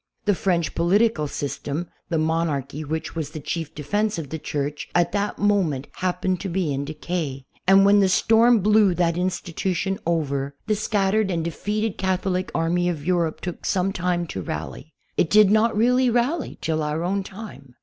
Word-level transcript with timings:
The 0.25 0.33
French 0.33 0.73
political 0.73 1.27
system, 1.27 1.87
the 2.09 2.17
monarchy 2.17 2.83
which 2.83 3.15
was 3.15 3.29
the 3.29 3.39
chief 3.39 3.75
defense 3.75 4.17
of 4.17 4.31
the 4.31 4.39
Church, 4.39 4.87
at 4.95 5.11
that 5.11 5.37
mo 5.37 5.61
ment 5.61 5.89
happened 5.97 6.39
to 6.39 6.49
be 6.49 6.73
in 6.73 6.85
decay, 6.85 7.45
and 7.67 7.85
when 7.85 7.99
the 7.99 8.09
storm 8.09 8.61
blew 8.61 8.95
that 8.95 9.15
institution 9.15 9.99
over, 10.07 10.55
the 10.65 10.73
scattered 10.75 11.29
and 11.29 11.43
defeated 11.45 11.99
Catholic 11.99 12.49
army 12.55 12.89
.of 12.89 13.05
Europe 13.05 13.41
took 13.41 13.63
some 13.63 13.93
time 13.93 14.25
to 14.25 14.41
rally. 14.41 14.91
It 15.17 15.29
did 15.29 15.51
not 15.51 15.77
really 15.77 16.09
rally 16.09 16.57
till 16.61 16.81
our 16.81 17.03
own 17.03 17.21
time. 17.21 17.75